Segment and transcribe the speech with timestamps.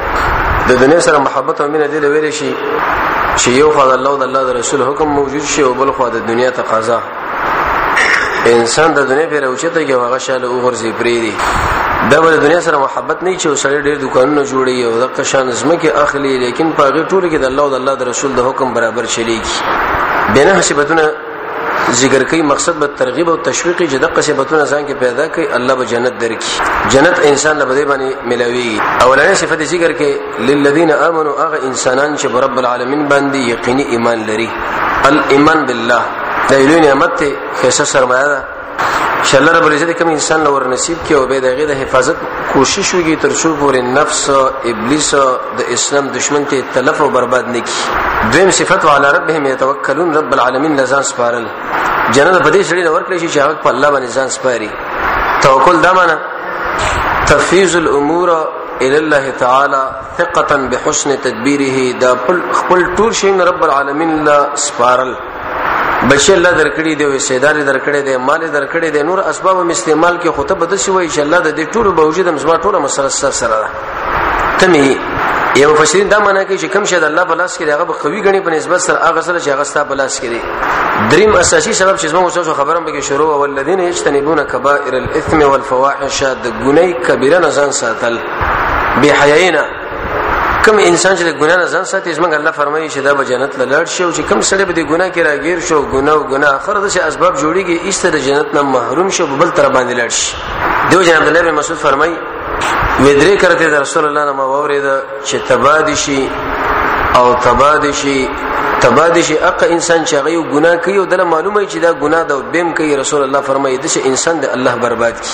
[0.69, 2.51] د دنیا سره محبت او مینه دې ویل شي
[3.41, 6.27] چې یو خدای الله او د الله رسول حکم موجود شي او بل خدای د
[6.31, 6.99] دنیا تقاضا
[8.53, 11.33] انسان د دنیا پر اوچته کې هغه شاله وګرځي پری دی
[12.11, 16.03] دا د دنیا سره محبت نه چې وسړي ډېر دکانونه جوړي او د قشان زمکه
[16.03, 19.03] اخلي لیکن په هغه ټول کې د الله او د الله رسول د حکم برابر
[19.15, 21.09] شلیږي بنه حسبتونه
[21.91, 25.75] ذکر کوي مقصد به ترغیب او تشویق چې د قصبتونه ځان کې پیدا کوي الله
[25.81, 30.09] به جنت درکړي جنت انسان لبدې باندې ملوي اولنې صفت ذکر کې
[30.49, 34.49] للذین آمنوا هغه انسانان چې رب العالمین باندې یقیني ایمان لري
[35.13, 36.01] الایمان بالله
[36.49, 37.31] دا یو نعمت ته
[37.63, 38.45] خصه سرمایه ده
[39.29, 42.15] چې الله رب العزت کوم انسان لور نصیب کې او به دغه د حفاظت
[42.53, 44.21] کوشش وکړي تر څو پورې نفس
[44.71, 45.09] ابلیس
[45.57, 50.79] د اسلام دشمن ته تلف او برباد نکړي دویم صفت وعلى ربهم يتوکلون رب العالمین
[50.79, 51.45] لزان سپارل
[52.15, 54.69] جنت په دې سړي نور کړی شي چې هغه په الله باندې ځان سپاري
[55.43, 56.17] توکل دا معنی
[57.31, 58.29] تفیز الامور
[58.81, 59.83] الى الله تعالی
[60.21, 62.13] ثقه بحسن تدبیره دا
[62.59, 65.13] خپل ټول شین رب العالمین لا سپارل
[66.05, 70.17] بچی الله درکړي دی وي سیدار درکړي دی مال درکړي دی نور اسباب هم استعمال
[70.19, 73.07] کې خطبه د شوی ان شاء الله د دې ټولو باوجود هم زما ټوله مسله
[73.07, 73.69] سر سره ده
[74.59, 74.95] تمه
[75.55, 78.49] یو مفسرین دا معنی کوي چې کم شید الله بلاس کې هغه قوي غني په
[78.49, 82.53] نسبت سره هغه سره چې هغه ستا بلاس کې دریم اساسي سبب چې موږ تاسو
[82.53, 87.71] خبرم به کې شروع او الذين يجتنبون كبائر الاثم والفواحش د ګناي کبیره نه ځان
[87.71, 88.19] ساتل
[89.01, 89.76] بحیینا
[90.67, 93.65] کوم انسان چې ګناه نه ځان ساتي زمنګ الله فرمایي چې دا به جنت له
[93.73, 96.51] لړ شي او چې کوم سړی به د ګناه کې راګیر شو ګناه او ګناه
[96.59, 100.35] اخر د اسباب جوړیږي ایسته د جنت نه محروم شي بل تر باندې لړ شي
[100.91, 102.13] دیو جناب الله بن مسعود فرمایي
[103.03, 104.85] ودرې کرتے د رسول الله نه ما وورید
[105.27, 106.29] چې تبادشي
[107.15, 108.19] او تبادشي
[108.87, 112.73] تبادشي اق انسان چې غي ګناه کوي او دله معلومه چې دا ګناه د بیم
[112.81, 115.31] کوي رسول الله فرمایي د انسان د الله برباد کی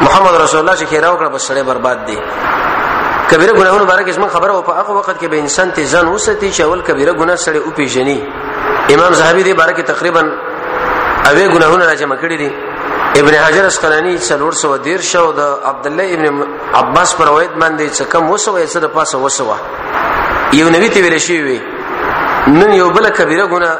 [0.00, 2.18] محمد رسول الله چې خیراو کړ بس سړی برباد دی
[3.30, 6.06] کبیره ګناهونو باره کې زما خبره او په هغه وخت کې به انسان ته ځان
[6.08, 8.18] وساتي چې اول کبیره ګناه سره او پیژني
[8.94, 10.22] امام زاهبي دې باره کې تقریبا
[11.28, 12.50] اوی ګناهونه راجمع کړی دي
[13.20, 16.42] ابن حجر اسقلانی څلور سو دیر شو د عبد الله ابن
[16.74, 19.54] عباس پر روایت باندې څه کم وسو یې سره پاسه وسو
[20.52, 21.60] یو نبی ته ویل شي وي
[22.46, 23.78] نن یو بل کبیره ګناه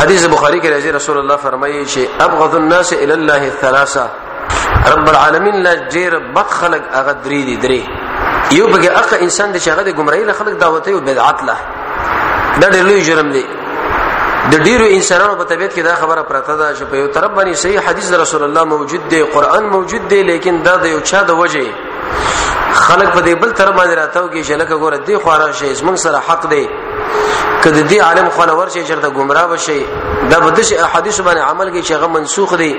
[0.00, 4.08] حدیث بخاری کې راځي رسول الله فرمایي چې ابغض الناس الى الله ثلاثه
[4.94, 8.00] رب العالمین لا جیر بخلق اغدری دي درې
[8.58, 11.56] یو بګه اخ انسان د شغه د گمراهی له خلق دعوته او بدعت له
[12.60, 13.44] دا ډېر لوی جرم دی
[14.52, 17.56] د ډیرو انسانانو په طبیعت کې دا خبره پراته ده چې په یو طرف باندې
[17.64, 21.22] صحیح حدیث د رسول الله موجود دی قران موجود دی لیکن دا د یو چا
[21.30, 21.64] د وجه
[22.74, 25.96] خلق په دې بل طرف باندې راتاو کې چې لکه ګوره دې خواره شي اسمن
[26.04, 26.66] سره حق دی
[27.64, 29.80] کله دې عالم خلور شي چرته گمراه وشي
[30.30, 32.72] دا بدش احادیث باندې عمل کې چې هغه منسوخ دی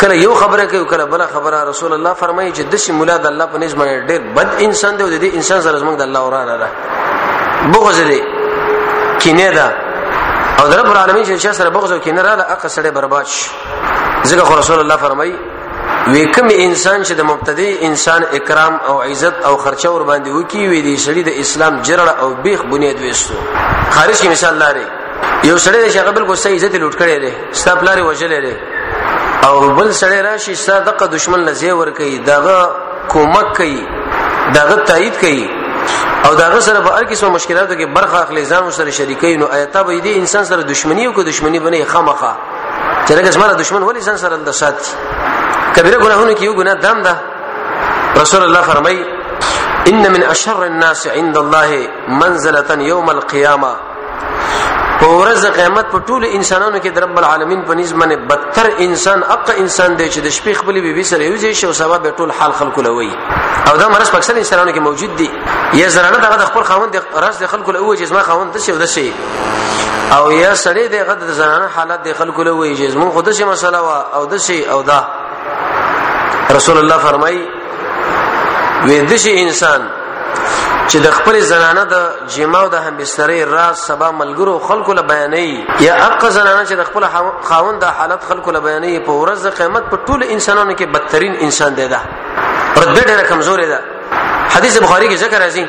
[0.00, 3.26] کله یو خبره کوي کله بل خبره رسول الله فرمایي چې د شي مولا د
[3.26, 6.02] الله په نس باندې ډېر بد انسان دی او د دې انسان سره زموږ د
[6.08, 6.68] الله ورانه ده
[7.74, 8.20] بغض دی
[9.22, 9.66] کینه ده
[10.60, 13.48] او د رب العالمین چې سره بغض او کینه رااله اقا سره برباد شي
[14.24, 15.34] ځکه خو رسول الله فرمایي
[16.12, 20.68] وی کوم انسان چې د مبتدی انسان اکرام او عزت او خرچه ور باندې وکي
[20.68, 23.34] وی دی شړی د اسلام جرړه او بیخ بنیاد وېستو
[23.90, 24.86] خارج کې مثال لاري
[25.44, 28.54] یو سړی چې هغه بالکل صحیح عزت لوټ کړی دی ستا پلاری وجلې دی
[29.46, 32.70] او بل سړی راشي صادقه دشمن لزی ور کوي داغه
[33.08, 33.80] کومک کوي
[34.54, 35.48] داغه تایید کوي
[36.26, 39.82] او داغه سره به هر کیسه مشکلاتو کې برخه اخلي ځان سره شریکي نو آیته
[39.82, 42.32] به دې انسان سره دشمنی او کو دشمنی بنې خامخه
[43.06, 44.86] چې راګه سره دشمن ولې ځان سره د سات
[45.76, 47.16] کبیره ګناهونه کې یو ګناه دام ده
[48.20, 49.04] رسول الله فرمای
[49.88, 53.89] ان من اشر الناس عند الله منزله يوم القيامه
[55.00, 59.18] په ورځ قیامت په ټول انسانانو کې د رب العالمین په نسبت باندې بدتر انسان
[59.34, 62.52] اق انسان دی چې د شپې خپل بیبي سره یوځي شي او سبب ټول حال
[62.60, 63.10] خلکو لوي
[63.70, 65.28] او دا مرض پکسر انسانانو کې موجود دی
[65.80, 69.12] یا زرانه دغه خپل خوند راز د خلکو لوي چې زما خوند دشي او دشي
[70.16, 73.80] او یا سړی دغه د زنانه حالت د خلکو لوي چې زمون خود شي مسله
[73.80, 75.00] وا او دشي او دا
[76.52, 77.40] رسول الله فرمای
[78.82, 79.88] وې دشي انسان
[80.90, 81.96] چې د خپل زنانه د
[82.34, 85.50] جماو د همبستري راز سبا ملګرو خلکو له بیانې
[85.86, 87.02] یا اق زنانه چې د خپل
[87.48, 91.70] خاوند د حالت خلکو له بیانې په ورځ قیامت په ټول انسانانو کې بدترین انسان
[91.76, 92.00] دی دا
[92.80, 93.78] رتبه ډېره کمزورې ده
[94.54, 95.64] حدیث بخاری کې ذکر راځي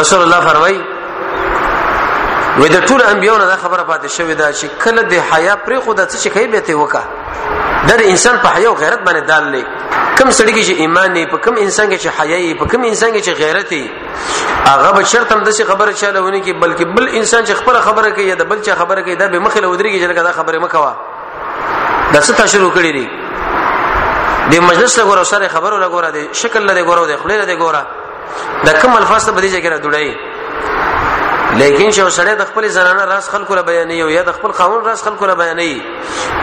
[0.00, 0.80] رسول الله فرمایي
[2.58, 5.94] وې د ټول انبیانو دا خبره پاتې شوې ده چې کله د حیا پرې خو
[5.94, 7.04] د څه شي کوي به ته وکړه
[7.88, 9.64] دا د انسان په حیا او غیرت باندې دال لې
[10.18, 12.80] کم سړی کې چې ایمان نه په کم انسان کې چې حیا یې په کم
[12.90, 16.86] انسان کې چې غیرت یې هغه به شرط هم دسي خبره چاله ونی کې بلکې
[16.98, 19.66] بل انسان چې خبره خبره کوي یا د بل چا خبره کوي دا به مخله
[19.72, 23.06] ودرېږي چې دا خبره مکوا دا څه تا شروع کړی دی
[24.52, 27.56] د مجلس له ګوره سره خبرو له ګوره دی شکل له ګوره دی خله له
[27.56, 27.82] ګوره
[28.66, 30.14] دا کم الفاظ ته بدیږي کنه دوړی
[31.58, 35.00] لیکن چې سړی د خپل زنانه راز خلکو له بیانې یا د خپل قانون راز
[35.08, 35.72] خلکو له بیانې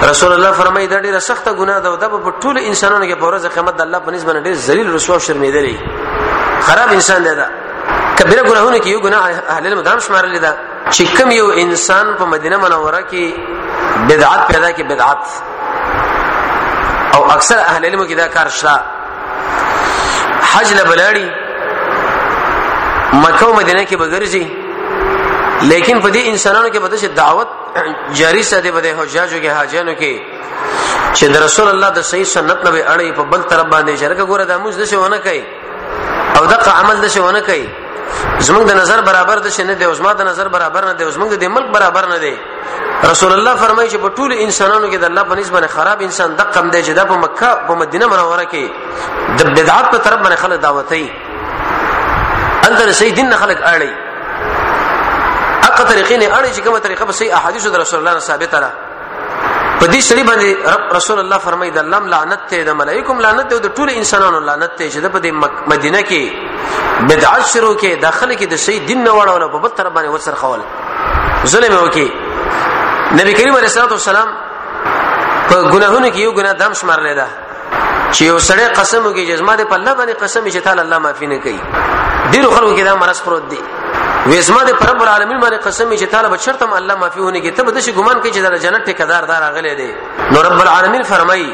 [0.09, 3.25] رسول الله فرمایي دا ډیره سخته ګناه ده او دا په ټول انسانانو کې په
[3.29, 5.75] ورځ قیامت د الله په نسبت ډیر ذلیل رسوا شرمېدلی
[6.67, 7.47] خراب انسان دی دا
[8.17, 9.23] کبیره ګناهونه کې یو ګناه
[9.55, 10.53] اهل المدام شمارل ده
[10.91, 13.25] چې کوم یو انسان په مدینه منوره کې
[14.13, 15.21] بدعت پیدا کې بدعت
[17.13, 18.77] او اکثر اهل علم کې دا کار شته
[20.53, 21.27] حج لبلاړي
[23.13, 24.45] مکه او مدینه کې بغرځي
[25.67, 27.47] لیکن په دې انسانانو کې بدشه دعوت
[28.19, 30.15] جاری ساتي بده حجاجو کې حاجانو کې
[31.17, 34.45] چې د رسول الله د صحیح سنت نه اړې په بل طرف باندې شرک ګوره
[34.53, 35.43] د موږ دشه ونه کوي
[36.39, 37.65] او دغه عمل دشه ونه کوي
[38.39, 41.11] زمونږ د نظر برابر دشه نه دی او زمونږ د نظر برابر نه دی او
[41.19, 42.35] زمونږ د ملک برابر نه دی
[43.11, 46.51] رسول الله فرمایي چې په ټول انسانانو کې د الله په نسبت خراب انسان د
[46.57, 48.65] قم دی چې د په مکه په مدینه منوره کې
[49.39, 51.09] د بدعت په طرف باندې خلک دعوتې
[52.67, 54.08] انت د صحیح دین خلک اړي
[55.79, 58.69] حق طریقې نه اړې چې کومه طریقه په صحیح احادیثو د رسول الله ثابته ده
[59.79, 63.47] په دې سړي باندې رب رسول الله فرمایي د الله لعنت ته د ملائکوم لعنت
[63.53, 65.07] ته د ټول انسانانو لعنت ته چې د
[65.73, 66.23] مدینه کې
[67.11, 70.35] بدعت شروع کې داخله کې د صحیح دین نه وړول په بل تر باندې وسر
[70.35, 70.61] خول
[71.55, 72.07] ظلم وکي
[73.19, 74.27] نبی کریم علیه الصلاه والسلام
[75.49, 77.27] په ګناهونو کې یو ګناه دام شمارلې ده
[78.11, 80.97] چې یو سړی قسم وکړي چې زما د په الله باندې قسم چې تعالی الله
[80.97, 81.59] معافي نه کوي
[82.31, 83.61] ډیرو خلکو کې دا مرض پروت دی
[84.27, 87.81] وېزما د رب العالمین باندې قسم چې طالب شرطم الله معفي هونه کې ته به
[87.85, 89.93] شي ګمان کوي چې د جنت ټکدار دار غلې دی
[90.31, 91.47] نو رب العالمین فرمایي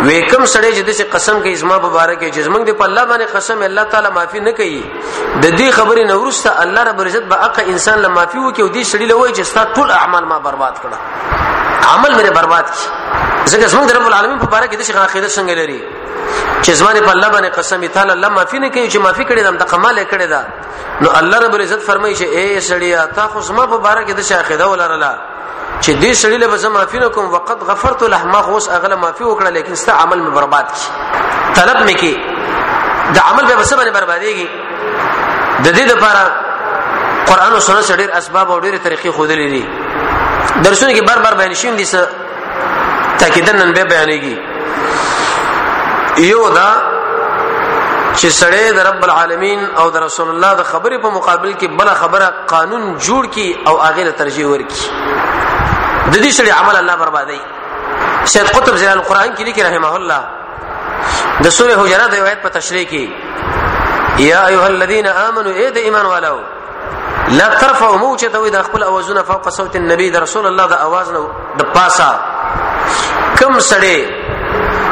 [0.00, 3.62] وې کوم سړی چې د قسم کې ازما مبارک جزمنګ دی په الله باندې قسم
[3.70, 4.82] الله تعالی معفي نه کوي
[5.42, 8.68] د دې خبرې نه ورسته الله رب عزت به اق انسان له معفي وکي او
[8.72, 11.52] دې سړی له وای چې ستا ټول اعمال ما برباد کړه
[11.82, 15.54] عمل مې برباد کی ځکه زموږ رب العالمین په باره کې د شیخ عقیده څنګه
[15.60, 15.80] لري
[16.62, 19.56] چې زمانه په الله باندې قسم تعالی الله معافي نه کوي چې معافي کړي دم
[19.56, 20.44] د قماله کړي دا
[21.00, 24.22] نو الله رب العزت فرمایي چې اے سړیا تا خو زما په باره کې د
[24.28, 25.12] شیخ عقیده ولرله
[25.80, 28.94] چې دې سړی له زما معافي نه کوم وقت غفرت له ما خو اوس اغله
[28.96, 33.84] معافي وکړه لیکن ست عمل مې برباد کی طلب مې کې د عمل به سبا
[33.84, 36.44] نه بربادېږي د دې لپاره
[37.26, 39.83] قران او سنت ډېر اسباب او ډېر طریقې خودلې دي
[40.64, 42.00] درسونه کې بار بار بیان شیم دي څه
[43.18, 44.36] تاکیدن نن به بیانېږي
[46.32, 46.68] یو دا
[48.18, 51.88] چې سړی د رب العالمین او د رسول الله د خبرې په مقابل کې بل
[52.02, 54.82] خبره قانون جوړ کی او هغه ترجیح ورکي
[56.12, 57.40] د دې سړي عمل الله بربادي
[58.24, 60.22] سید قطب جلال القرآن کې لیکي رحمه الله
[61.44, 63.06] د سوره حجرات روایت په تشریح کې
[64.30, 66.38] یا ایها الذين امنوا اے د ایمان والو
[67.28, 70.74] لا ترفعوا مو چې دوی د خپل اوازونه فوق صوت النبي د رسول الله د
[70.86, 71.28] اواز نه
[71.60, 72.08] د پاسا
[73.40, 73.98] کم سړی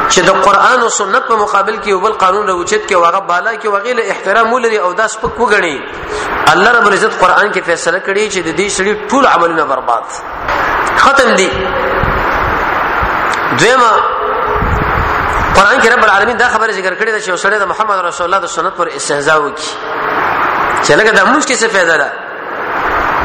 [0.08, 3.66] چې د قران او سنت په مقابل کې بل قانون راوچت کې واغه بالا کې
[3.68, 5.76] وغه له احترام ولري او داس پک وګڼي
[6.54, 10.02] الله رب العزت قران کې فیصله کړي چې د دې سړي ټول عملونه برباد
[10.96, 11.48] ختم دي
[13.58, 13.92] دویمه
[15.56, 18.38] قران کې رب العالمین دا خبره ذکر کړې ده چې سړی د محمد رسول الله
[18.48, 22.12] د سنت پر استهزاء وکړي چې لکه د موږ کې څه فائدہ ده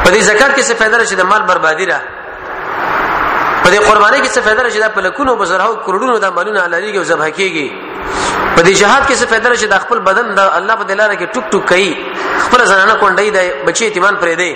[0.08, 1.98] په دې زکات کې څه فائدہ راشي د مال بربادي را
[3.62, 7.04] په دې قرباني کې څه فائدہ راشي د پلکونو بزرهو کروڑونو د مالونو حلاليږي او
[7.10, 7.66] ذبح کیږي
[8.56, 11.26] په دې جهاد کې څه فائدہ راشي د خپل بدن د الله په دلاره کې
[11.34, 11.90] ټوک ټوک کوي
[12.44, 14.50] خپل زنانه کونډي د بچي اعتماد پرې دی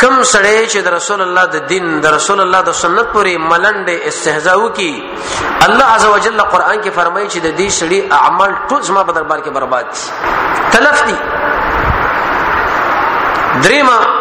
[0.00, 3.90] کم سړی چې د رسول الله د دین د رسول الله د سنت پورې ملند
[4.08, 4.92] استهزاء وکي
[5.66, 9.50] الله عزوجل قرآن کې فرمایي چې د دې سړي اعمال ټول زما په دربار کې
[9.50, 11.16] برباد دي تلف دي
[13.68, 14.20] درېما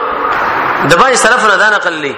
[0.89, 2.13] د بای صرف نه دان اقللی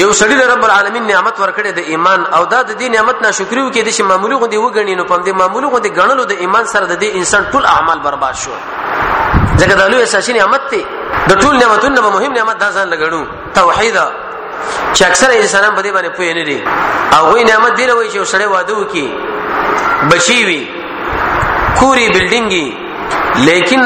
[0.00, 3.80] یو سړی رب العالمین نعمت ورکړي د ایمان او دا د دې نعمت ناشکریو کې
[3.86, 6.94] د شي معمولی غوندي وګڼي نو پم دې معمولی غوندي غنلو د ایمان سره د
[7.02, 8.52] دې انسان ټول اعمال برباد شو
[9.60, 10.82] ځکه دا لوی اساسي نعمت دی
[11.30, 13.96] د ټول نعمتونو مهم نعمت دا ځان لګړو توحید
[14.92, 16.58] چې اکثر انسانان په دې باندې پوه نه دي
[17.18, 19.06] او وی نعمت دی لوي چې سړی واده وکي
[20.12, 20.60] بشي وي
[21.80, 22.66] کوري بلډینګي
[23.48, 23.82] لیکن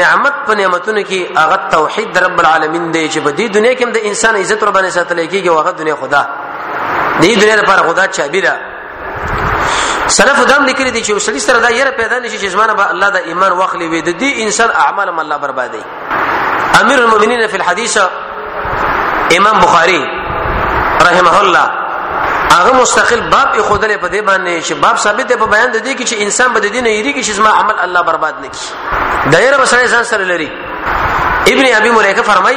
[0.00, 3.90] نعمت په نعمتونو کې هغه توحید رب العالمین دی چې په دې دنیا کې هم
[3.96, 6.22] د انسان عزت ربانه ساتل کېږي او هغه دنیا خدا
[7.22, 8.54] دې دنیا لپاره خدا چابي ده
[10.16, 13.08] سلف دام لیکلي دي چې وسلی سره دا یره پیدا نشي چې ځمانه به الله
[13.16, 15.82] د ایمان واخلي وي د دې انسان اعمال هم الله بربادي
[16.80, 17.96] امیر المؤمنین فی الحدیث
[19.36, 20.00] امام بخاری
[21.06, 21.75] رحمه الله
[22.52, 25.76] هغه مستقل باب یې خودلې په دې باندې چې باب ثابت دی په بیان د
[25.86, 28.66] دې کې چې انسان به د دین یریږي چې زما عمل الله برباد نکړي
[29.32, 30.50] دایره بسره ځان سره لري
[31.52, 32.56] ابن ابي مليكه فرمای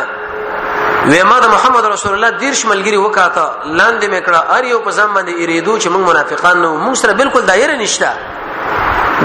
[1.06, 5.14] و ما د محمد رسول الله دیرش ملګری وکاته لاندې مکړه ار یو په ځم
[5.18, 8.08] باندې یریدو چې موږ منافقان نو موږ سره بالکل دایره نشته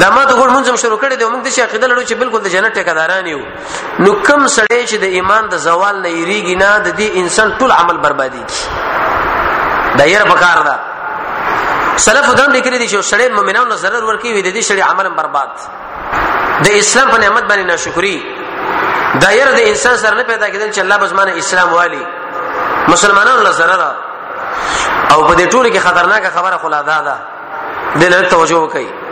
[0.03, 2.41] دا ما ته ګور مونږ شروع کړی دی موږ د شي عقیده لرو چې بالکل
[2.43, 3.41] د جنت ټکداران یو
[4.05, 7.71] نو کم سړی چې د ایمان د زوال نه یریږي نه د دې انسان ټول
[7.81, 8.59] عمل بربادي کی
[9.99, 10.75] دا یې پکار ده
[12.05, 15.51] سلف دم لیکلي دي چې سړی مؤمنانو ضرر ورکی وي د دې سړي عمل برباد
[16.67, 18.17] د اسلام په نعمت باندې ناشکری
[19.23, 22.05] دا یې د انسان سره نه پیدا کېدل چې الله بزمانه اسلام والی
[22.95, 23.83] مسلمانانو له ضرر
[25.13, 27.17] او په دې ټول کې خطرناک خبره خلا ده ده
[27.97, 29.08] دې له توجه وکړئ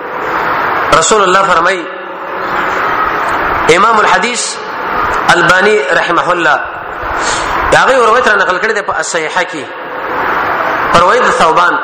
[0.94, 1.84] رسول الله فرمای
[3.76, 4.56] امام الحديث
[5.34, 6.60] الباني رحمه الله
[7.72, 9.64] داغه روایت را نقل کړی د صحیحه کې
[10.92, 11.78] پروید ثوبان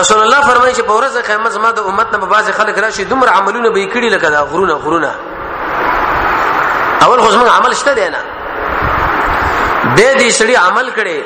[0.00, 3.30] رسول الله فرمایي چې په ورځ قیامت زما د امت نه بعض خلک راشي دومره
[3.30, 5.14] عملونه به کړي لکه دا غرونه غرونه
[7.02, 8.24] اول خو زموږ عمل شته دی نه
[9.96, 11.20] د دې سړي عمل کړي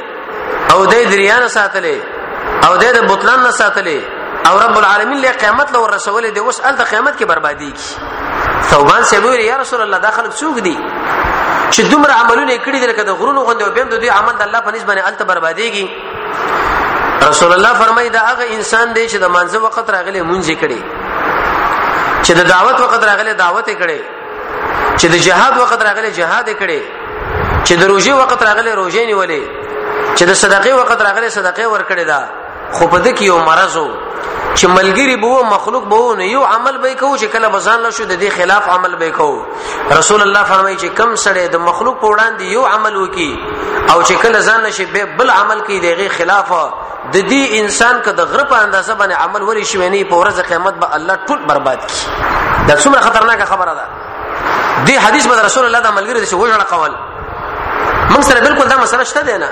[0.73, 1.99] او د دریانه ساتلې
[2.67, 4.01] او د بوتلان نه ساتلې
[4.49, 7.95] او رب العالمین له قیامت له رسول دی اوس ال د قیامت کې بربادي کی
[8.71, 10.75] ثوبان سے ویل یا رسول الله دا خلک څوک دي
[11.71, 14.43] چې دومره عملونه کړی دي لکه د غرونو غوندې او بیم د دوی عمل د
[14.49, 15.87] الله په نسبت باندې ال ته برباديږي
[17.29, 20.81] رسول الله فرمایي دا هغه انسان دی چې د منځ وخت راغلي مونږ کړي
[22.23, 24.01] چې د دعوت وخت راغلي دعوت کړي
[24.97, 26.81] چې د جهاد وخت راغلي جهاد کړي
[27.65, 29.43] چې د روزي وخت راغلي روزي نیولې
[30.17, 32.29] چې د صدقې وخت راغلي صدقې ور کړې ده
[32.73, 33.93] خو په دې کې یو مرز وو
[34.57, 38.05] چې ملګری بو مخلوق بو نه یو عمل به کوو چې کله بزان له شو
[38.11, 39.43] د دې خلاف عمل به کوو
[39.99, 43.39] رسول الله فرمایي چې کم سړی د مخلوق په وړاندې یو عمل وکي
[43.93, 44.85] او چې کله ځان له شي
[45.23, 46.53] بل عمل کوي دغه خلاف
[47.13, 50.41] د دې انسان که د غره په اندازه باندې عمل ولې شوی نه په ورځ
[50.53, 53.87] قیامت به الله ټول برباد کړي دا څومره خطرناکه خبره ده
[54.87, 56.91] دې حدیث باندې رسول الله د ملګری د شوړه قول
[58.11, 59.49] موږ سره بالکل دا مسله شته نه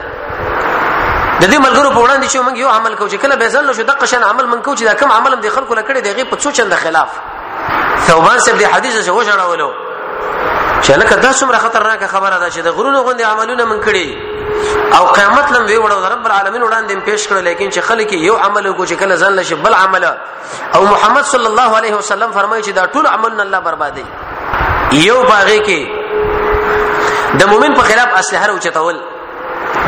[1.43, 3.83] د دې ملګرو په وړاندې چې موږ یو عمل کوو چې کله به ځل شو
[3.91, 6.51] دغه شان عمل من کوو چې دا کوم عمل د خلکو لکړې دغه په څو
[6.51, 9.69] چنده خلاف ثوبان سب دې حدیث څه وژړولو
[10.83, 14.09] چې لکه دا څومره خطرناک خبره ده چې د غرونو غوندې عملونه من کړي
[14.99, 18.73] او قیامت لم وی وړو رب العالمین وړاندې پیش کړو لیکن چې خلک یو عمل
[18.73, 20.05] کو چې کله ځل شي بل عمل
[20.75, 24.05] او محمد صلی الله علیه وسلم فرمایي چې دا ټول عملونه الله بربادي
[25.09, 29.09] یو باغې کې د مؤمن په خلاف اسلحه راوچتول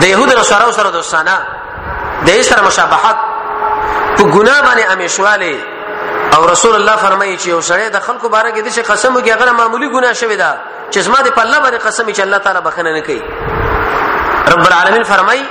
[0.01, 1.37] د يهود او نصارو سره دوستانه
[2.27, 3.17] د دې سره مشابهت
[4.17, 5.55] په ګناه باندې امیشواله
[6.37, 9.31] او رسول الله فرمایي چې یو سړی د خلکو باره کې د څه قسم وکي
[9.33, 10.51] هغه معمولی ګناه شوی دا
[10.91, 13.23] چې زما د په الله باندې قسم چې الله تعالی بخنه نه کوي
[14.53, 15.45] رب العالمین فرمایي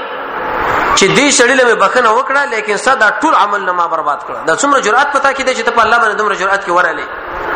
[0.96, 4.54] چې دې سړی له بخنه وکړه لیکن ساده ټول عمل نه ما برباد کړ دا
[4.56, 7.06] څومره جرأت پتا کې دې چې په الله باندې دومره جرأت کې وراله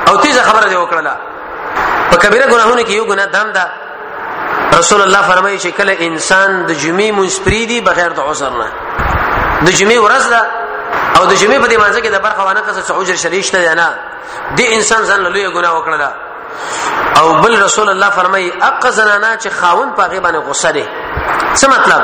[0.07, 1.11] او تیزه خبره دې وکړه
[2.11, 3.86] په کبیره ګناهونو کې یو ګناه دام ده دا
[4.77, 8.69] رسول الله فرمایي چې کله انسان د جمعې مونږ پریدي بغیر د عذر نه
[9.65, 10.41] د جمعې ورځ ده
[11.17, 13.89] او د جمعې په دې مانځ کې د برخه وانه کسه عذر شریشته نه
[14.57, 16.09] دی انسان ځان له لوی ګناه وکړه
[17.19, 20.85] او بل رسول الله فرمایي اق زنانا چې خاون په غیبه نه غصه دي
[21.55, 22.01] څه مطلب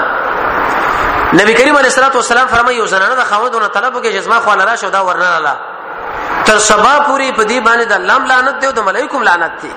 [1.34, 4.54] نبی کریم علیه الصلاه والسلام فرمایي یو زنانه د خاوندونو طلب وکړي چې زما خو
[4.54, 5.56] لاله شو دا ورنه لاله
[6.46, 9.72] تر سبا پوری په دې باندې د الله لعنت دی او د ملائکوم لعنت دی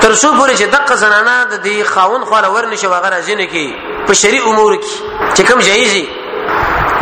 [0.00, 3.66] تر څو پورې چې دغه زنانه د دې خاون خواله ورنشي وغه راځنه کی
[4.08, 6.04] په شری امور کې چې کوم جایزي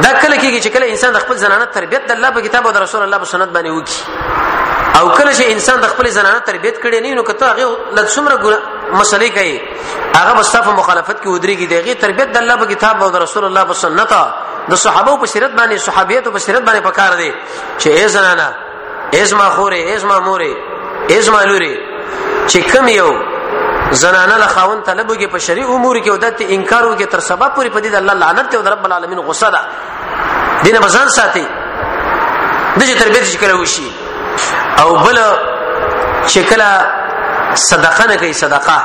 [0.04, 2.72] دا کله کېږي چې کله انسان د خپل زنانه تربيت د الله په کتاب او
[2.76, 4.00] د رسول الله په سنت باندې وکي
[5.00, 8.58] او کله چې انسان د خپل زنانه تربيت کړي نه نو کته هغه لږ څومره
[8.92, 9.60] مسلې کوي
[10.14, 13.64] هغه مصطفی مخالفت کې ودرېږي دغه تربيت د الله په کتاب او د رسول الله
[13.72, 14.14] په سنت
[14.70, 17.28] د صحابه په سیرت باندې صحابيت په سیرت باندې پکار دي
[17.78, 18.54] چې ای زنانه
[19.18, 20.54] ایز ما خوره ایز ما موره
[21.16, 21.74] ایز ما لوري
[22.48, 23.10] چې کم یو
[23.90, 27.70] زنانه له خاون طلبو کې په شری امور کې ودت انکار وکړي تر سبب پوری
[27.70, 29.60] پدې د الله لعنت او رب العالمین غصه ده
[30.64, 31.44] دینه بزن ساتي
[32.76, 33.90] دغه تربیت چې کړو شي
[34.80, 35.18] او بل
[36.26, 38.78] چې کله صدقه نه کوي صدقه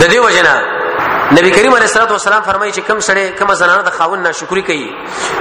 [0.00, 0.70] د دې وجنه
[1.32, 4.90] نبی کریم علیه الصلاه والسلام فرمایي چې کم سړی کم زنانه د خاون ناشکری کوي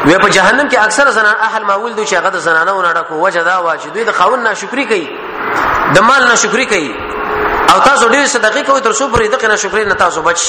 [0.06, 3.28] وی په جهنم کې اکثر زنان اهل ماول دي چې هغه د زنانه ونه ډکو
[3.28, 5.08] وجدا واجدوی د خاون ناشکری کوي
[5.96, 6.92] د مال ناشکری کوي
[7.74, 10.40] او تاسو ډیر صدقه کوي تر څو پرې دغه ناشکری نه تاسو بچ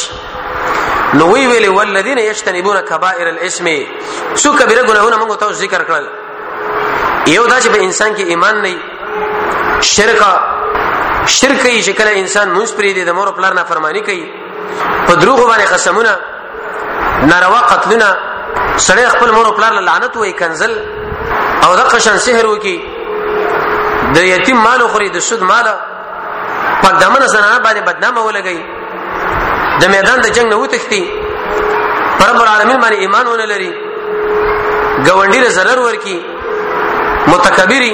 [1.20, 3.66] نو وی ویلي والذین یجتنبون کبائر الاسم
[4.34, 6.06] سو کبیره ګناهونه موږ تاسو ذکر کړل
[7.36, 8.72] یو دا چې په انسان کې ایمان نه
[9.92, 10.22] شرک
[11.26, 14.20] شرک یې چې کله انسان مونږ پرې دي د مور پلار نه فرمانی کوي
[15.06, 16.18] په دروغ باندې قسمونه
[17.34, 18.08] ناروا قتلونه
[18.76, 20.74] سړی خپل مور پلار لعنت وای کنزل
[21.64, 22.78] او دغه شان سحر وکي
[24.14, 25.66] د یتیم مال خوري د سود مال
[26.82, 28.58] پاک دمنه زنانه باندې بدنامه ولګي
[29.82, 31.02] د میدان د جنگ نه وتښتي
[32.30, 33.70] رب العالمین باندې ایمان ونه لري
[35.08, 36.16] ګوندی له zarar ورکی
[37.26, 37.92] متکبری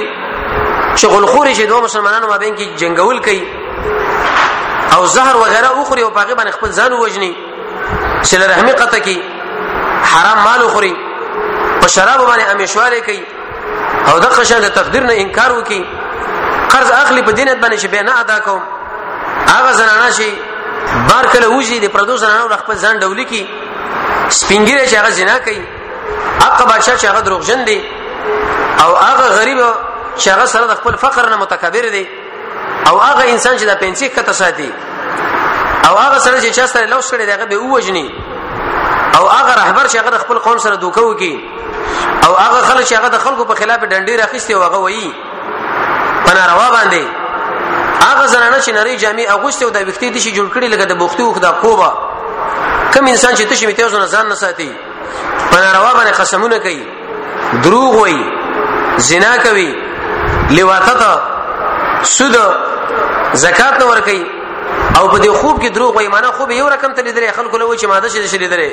[1.01, 3.43] شغل خوري چې دوه مسلمانانو مابین کې جنگول کوي
[4.95, 7.31] او زهر وغیرہ اخري او پاغي باندې خپل ځان وجني
[8.29, 9.15] سل رحمی قطه کی
[10.13, 10.91] حرام مال اخري
[11.81, 13.23] په شراب باندې امیشواره کوي
[14.11, 15.81] او دغه شان د تقدیر نه انکار وکي
[16.71, 18.61] قرض اخلي په دینت باندې چې به نه ادا کوم
[19.53, 20.31] هغه زنانه شي
[21.09, 23.43] بار کله وځي د پردو زنانو خپل ځان ډول کی
[24.39, 25.59] سپینګیره چې هغه زنا کوي
[26.41, 27.79] هغه بادشاہ چې هغه دروغجن دی
[28.83, 29.61] او هغه غریب
[30.17, 32.05] چې هغه سره د خپل فقر نه متکبر دی
[32.89, 34.71] او هغه انسان چې د پنسي کته ساتي
[35.89, 38.07] او هغه سره چې چا سره لو سره دغه به ووجني
[39.15, 41.49] او هغه رهبر چې هغه خپل قوم سره دوکه وکي
[42.25, 45.13] او هغه خلک چې هغه د خلکو په خلاف ډنډي راخسته او هغه وایي
[46.27, 47.03] په ناروا باندې
[48.05, 51.23] هغه زنانه چې نری جامې اغوستې او د وختي دشي جوړ کړي لکه د بوختي
[51.23, 51.89] او د کوبا
[52.93, 54.71] کم انسان چې تشي میته ځنه ځان نه ساتي
[55.51, 56.83] په ناروا باندې قسمونه کوي
[57.63, 59.69] دروغ وایي زنا کوي
[60.51, 61.01] لواطت
[62.15, 62.35] سود
[63.45, 64.23] زکات نه ور کوي
[64.99, 67.69] او په دې خوب کې دروغ وایي معنی خوب یو رقم ته لیدل خلکو له
[67.75, 68.71] وچې ماده شې لیدل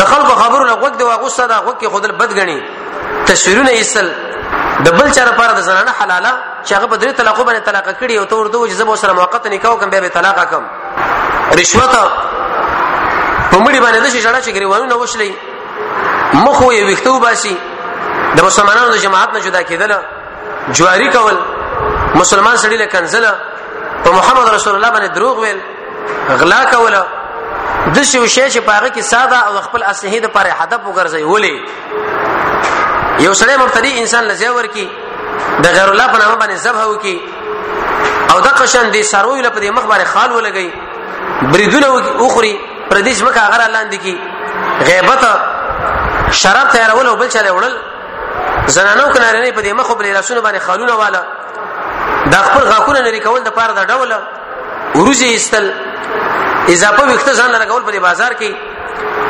[0.00, 2.60] د خلکو خبرو نه وګ دی واغوسته دا وګ کې خودل بد غني
[3.26, 4.10] تصویرونه ایستل
[4.84, 6.32] د بل چا لپاره د زنانه حلاله
[6.66, 9.12] چې هغه په درې طلاقو باندې طلاق کړي او ته ورته وځي زه به سره
[9.18, 10.64] موقت نکاح کوم بیا به طلاق کوم
[11.60, 11.92] رشوت
[13.50, 15.32] په مړي باندې د شي جړه چې ګریوانونه وشلې
[16.46, 17.56] مخ یې ویختو باسي
[18.36, 19.92] د مسلمانانو د جماعت نه جدا کېدل
[20.80, 21.36] جواری کول
[22.14, 23.34] مسلمان سړی له کنزله
[24.04, 25.60] په محمد رسول الله باندې دروغ ویل
[26.42, 26.96] غلا کول
[27.94, 31.56] د شي وشي چې پاغه کې ساده او خپل اصلي د پر هدف وګرځي ولي
[33.24, 34.86] یو سړی مبتدی انسان لزیا ورکی
[35.64, 37.14] د غیر الله په نامه باندې ذبح وکي
[38.34, 40.68] او د قشن دي سروي لپاره د مخ باندې خال ولګي
[41.42, 41.86] بریدونه
[42.26, 42.52] اوخري
[42.92, 44.14] پردیش مکه هغه لاندې کی
[44.92, 45.24] غیبت
[46.44, 47.76] شراب تیارول او بل چاله وړل
[48.70, 51.24] زنانو کنارې په دې مخ په لاسونو باندې خالونه والا
[52.26, 54.20] د خپل غاکونه لري کول د پاره د ډوله
[54.94, 55.70] ورځې استل
[56.68, 58.69] اضافه وخت ځان لګول په بازار کې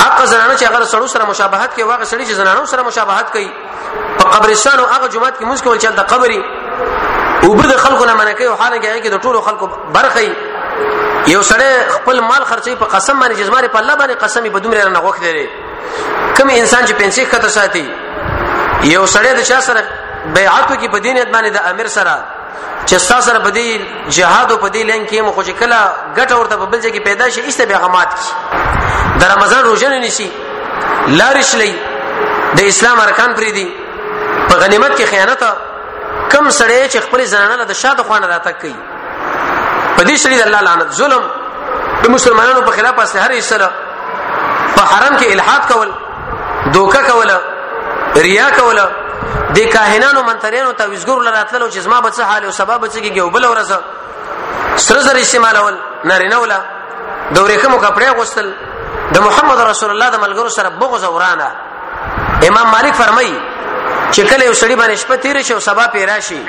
[0.01, 3.51] هغه زنانه چې هغه سړو سره مشابهت کوي هغه سړي چې زنانو سره مشابهت کوي
[4.19, 6.41] په قبرستان او هغه جمعات کې موږ کول چې د قبري
[7.49, 9.67] وبد خلکو نه منکه او حال کې د ټولو خلکو
[9.99, 10.27] برخي
[11.35, 14.89] یو سړی خپل مال خرڅي په قسم باندې جزمره په الله باندې قسم به دومره
[14.89, 15.49] نه غوښته لري
[16.37, 17.87] کوم انسان چې پنسي خطر ساتي
[18.83, 19.85] یو سړی د چا سره
[20.37, 22.21] بیعت کوي په دینیت باندې د امیر سره
[22.91, 23.67] چې تاسو سره په دې
[24.17, 25.79] جهاد او په دې لین کې مو خو چې کله
[26.19, 28.29] ګټ اورته په بل ځای کې پیدا شي ایسته به غمات کی
[29.21, 30.29] د رمضان روزه نه نشي
[31.21, 31.73] لارش لې
[32.59, 33.63] د اسلام ارکان پری دي
[34.49, 35.43] په غنیمت کې خیانت
[36.33, 38.75] کم سړی چې خپل زنانه د شاته خوانه راته کوي
[39.97, 41.23] په دې شری د الله لعنت ظلم
[42.07, 43.71] د مسلمانانو په خلاف استه هر اسره
[44.75, 45.89] په حرم کې الحاد کول
[46.79, 47.31] دوکا کول
[48.27, 48.79] ریا کول
[49.57, 53.21] د کاهنانو منتریانو ته وزګور لراتلو چې زما به څه حال او سبب څه کېږي
[53.25, 53.71] او بل ورځ
[54.87, 55.77] سره زر استعمالول
[56.11, 56.61] نارینه ولا
[57.35, 58.49] د ورېخمو کپړې غوستل
[59.15, 61.49] د محمد رسول الله د ملګرو سره بغض ورانه
[62.49, 63.35] امام مالک فرمایي
[64.13, 66.41] چې کله یو سړی باندې شپه تیر شي او سبا پیرا شي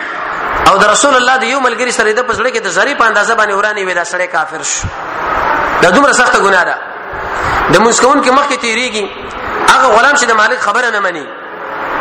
[0.69, 3.35] او د رسول الله د یو ملګری سره د پسړه کې د زری په اندازه
[3.35, 4.87] باندې ورانی وي دا سړی کافر شو
[5.81, 6.77] دا دومره سخته ګناه ده
[7.73, 9.07] د مسکون کې مخ کې تیریږي
[9.75, 11.27] هغه غلام چې د مالک خبره نه مني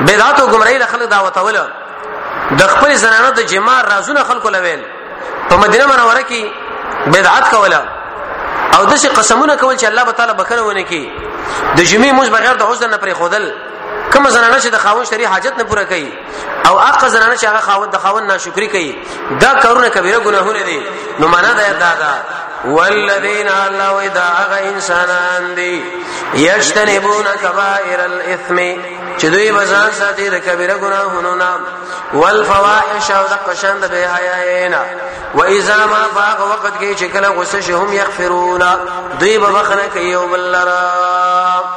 [0.07, 1.57] بدعت او گمراهی له خلک دعوتول
[2.59, 4.83] د خپل زنانو د جماع رازونه خلکو لویل
[5.49, 6.45] په مدینه منوره کې
[7.17, 7.83] بدعت کوله
[8.77, 11.11] او دغه قسمونه کول چې الله تعالی بکنه ونه کی
[11.77, 13.53] د جمعې موږ بغیر د عذر نه پرې خودل
[14.13, 16.13] کوم زنانه چې د خاوند شری حاجت نه پوره کوي
[16.67, 18.95] او هغه زنانه چې هغه خاوند د خاوند ناشکری کوي
[19.41, 20.81] دا کارونه کبیره ګناهونه دي
[21.21, 22.19] نو معنا دا دا, دا
[22.65, 25.85] والذین الله اذا انسانان دی
[26.35, 28.59] یجتنبون کبائر الاثم
[29.21, 31.61] چې دوی بزان ساتي د کبیره ګناهونو نام
[32.13, 34.81] والفواحش او د قشان د بے حیاينا
[35.35, 38.65] و اذا ما فاق وقت کې چې کله غصه شهم يغفرون
[39.21, 41.71] دوی بخنه کوي او بلرا